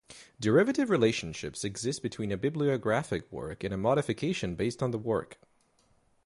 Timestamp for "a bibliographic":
2.31-3.31